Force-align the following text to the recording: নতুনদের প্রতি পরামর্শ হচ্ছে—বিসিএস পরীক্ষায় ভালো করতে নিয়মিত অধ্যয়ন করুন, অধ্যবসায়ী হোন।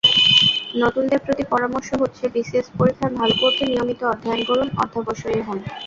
নতুনদের 0.75 1.19
প্রতি 1.25 1.43
পরামর্শ 1.51 1.89
হচ্ছে—বিসিএস 2.01 2.67
পরীক্ষায় 2.77 3.13
ভালো 3.19 3.35
করতে 3.41 3.63
নিয়মিত 3.65 4.01
অধ্যয়ন 4.11 4.41
করুন, 4.49 4.67
অধ্যবসায়ী 4.83 5.39
হোন। 5.41 5.57